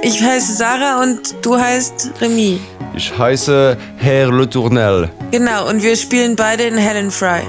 Ich 0.00 0.22
heiße 0.22 0.52
Sarah 0.54 1.02
und 1.02 1.34
du 1.42 1.58
heißt 1.58 2.12
Remy. 2.20 2.60
Ich 2.94 3.18
heiße 3.18 3.76
Herr 3.96 4.30
Le 4.30 4.48
Tournel. 4.48 5.10
Genau, 5.32 5.68
und 5.68 5.82
wir 5.82 5.96
spielen 5.96 6.36
beide 6.36 6.64
in 6.64 6.76
Helen 6.76 7.10
Fry. 7.10 7.40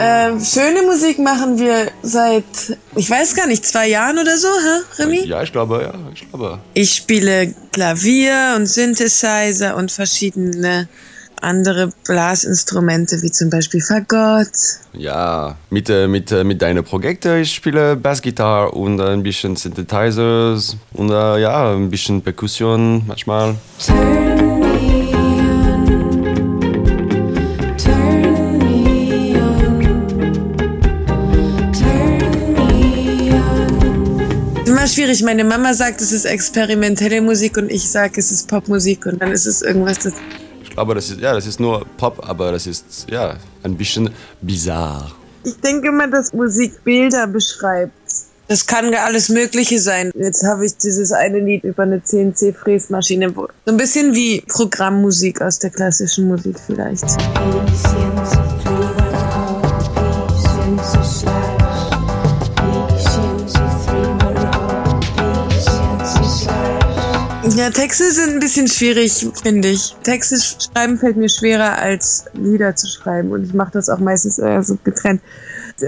Äh, 0.00 0.40
schöne 0.44 0.82
Musik 0.82 1.20
machen 1.20 1.56
wir 1.56 1.92
seit, 2.02 2.44
ich 2.96 3.08
weiß 3.08 3.36
gar 3.36 3.46
nicht, 3.46 3.64
zwei 3.64 3.88
Jahren 3.88 4.18
oder 4.18 4.36
so, 4.36 4.48
hä, 4.48 5.02
Remy? 5.02 5.26
Ja, 5.26 5.42
ich 5.42 5.52
glaube, 5.52 5.82
ja, 5.82 5.94
ich 6.12 6.28
glaube. 6.28 6.58
Ich 6.74 6.94
spiele 6.94 7.54
Klavier 7.70 8.54
und 8.56 8.66
Synthesizer 8.66 9.76
und 9.76 9.92
verschiedene 9.92 10.88
andere 11.42 11.92
Blasinstrumente, 12.06 13.22
wie 13.22 13.30
zum 13.30 13.50
Beispiel 13.50 13.80
Fagott. 13.80 14.48
Ja, 14.92 15.56
mit, 15.70 15.88
äh, 15.90 16.06
mit, 16.06 16.32
äh, 16.32 16.44
mit 16.44 16.62
deinen 16.62 16.84
Projekten, 16.84 17.40
ich 17.40 17.54
spiele 17.54 17.96
Bassgitarre 17.96 18.70
und 18.72 19.00
ein 19.00 19.22
bisschen 19.22 19.56
Synthesizers 19.56 20.76
und 20.92 21.10
äh, 21.10 21.40
ja, 21.40 21.72
ein 21.72 21.90
bisschen 21.90 22.22
Perkussion 22.22 23.04
manchmal. 23.06 23.56
Schwierig. 35.00 35.22
Meine 35.22 35.44
Mama 35.44 35.72
sagt, 35.72 36.00
es 36.00 36.10
ist 36.10 36.24
experimentelle 36.24 37.22
Musik 37.22 37.56
und 37.56 37.70
ich 37.70 37.88
sage, 37.88 38.14
es 38.16 38.32
ist 38.32 38.48
Popmusik 38.48 39.06
und 39.06 39.22
dann 39.22 39.30
ist 39.30 39.46
es 39.46 39.62
irgendwas, 39.62 40.00
das 40.00 40.14
Glaube, 40.80 40.94
das 40.94 41.10
ist, 41.10 41.20
ja, 41.20 41.34
das 41.34 41.46
ist 41.46 41.60
nur 41.60 41.84
Pop, 41.98 42.26
aber 42.26 42.52
das 42.52 42.66
ist 42.66 43.04
ja 43.10 43.36
ein 43.62 43.76
bisschen 43.76 44.08
bizarr. 44.40 45.12
Ich 45.44 45.60
denke 45.60 45.88
immer, 45.88 46.08
dass 46.08 46.32
Musik 46.32 46.82
Bilder 46.84 47.26
beschreibt. 47.26 47.92
Das 48.48 48.64
kann 48.64 48.90
ja 48.90 49.04
alles 49.04 49.28
Mögliche 49.28 49.78
sein. 49.78 50.10
Jetzt 50.14 50.42
habe 50.42 50.64
ich 50.64 50.78
dieses 50.78 51.12
eine 51.12 51.38
Lied 51.38 51.64
über 51.64 51.82
eine 51.82 52.02
CNC-Fräsmaschine. 52.02 53.30
So 53.34 53.48
ein 53.66 53.76
bisschen 53.76 54.14
wie 54.14 54.40
Programmmusik 54.48 55.42
aus 55.42 55.58
der 55.58 55.68
klassischen 55.68 56.28
Musik 56.28 56.56
vielleicht. 56.58 57.04
Patience 57.34 58.79
Ja, 67.56 67.68
Texte 67.70 68.10
sind 68.10 68.34
ein 68.34 68.40
bisschen 68.40 68.68
schwierig, 68.68 69.26
finde 69.42 69.68
ich. 69.68 69.94
Texte 70.02 70.36
schreiben 70.38 70.98
fällt 70.98 71.16
mir 71.16 71.28
schwerer 71.28 71.78
als 71.78 72.24
Lieder 72.32 72.76
zu 72.76 72.86
schreiben 72.86 73.32
und 73.32 73.44
ich 73.44 73.54
mache 73.54 73.72
das 73.72 73.88
auch 73.88 73.98
meistens 73.98 74.38
eher 74.38 74.62
so 74.62 74.78
getrennt. 74.82 75.20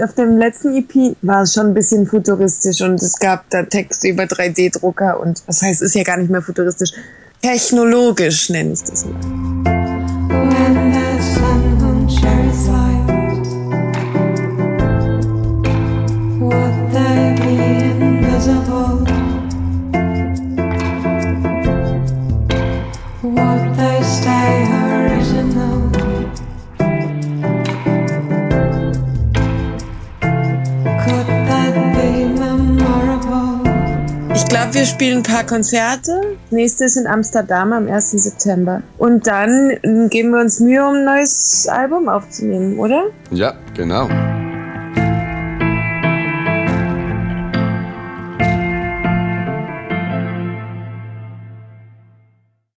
Auf 0.03 0.13
dem 0.15 0.37
letzten 0.37 0.75
EP 0.75 1.15
war 1.21 1.43
es 1.43 1.53
schon 1.53 1.67
ein 1.67 1.73
bisschen 1.73 2.07
futuristisch 2.07 2.81
und 2.81 3.01
es 3.01 3.17
gab 3.17 3.49
da 3.49 3.63
Texte 3.63 4.09
über 4.09 4.23
3D-Drucker 4.23 5.19
und 5.19 5.41
was 5.45 5.61
heißt, 5.61 5.81
ist 5.81 5.95
ja 5.95 6.03
gar 6.03 6.17
nicht 6.17 6.29
mehr 6.29 6.41
futuristisch. 6.41 6.91
Technologisch 7.41 8.49
nenne 8.49 8.73
ich 8.73 8.83
das 8.83 9.05
mal. 9.05 9.82
Ich 34.43 34.49
glaube, 34.49 34.73
wir 34.73 34.85
spielen 34.85 35.17
ein 35.19 35.23
paar 35.23 35.45
Konzerte. 35.45 36.35
Nächstes 36.51 36.97
in 36.97 37.07
Amsterdam 37.07 37.71
am 37.71 37.87
1. 37.87 38.11
September. 38.11 38.83
Und 38.97 39.25
dann 39.25 39.69
mm, 39.83 40.09
geben 40.09 40.31
wir 40.31 40.41
uns 40.41 40.59
Mühe, 40.59 40.85
um 40.85 40.95
ein 40.95 41.05
neues 41.05 41.67
Album 41.71 42.09
aufzunehmen, 42.09 42.77
oder? 42.77 43.05
Ja, 43.31 43.55
genau. 43.73 44.09